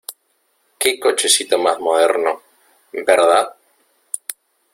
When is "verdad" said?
2.91-3.53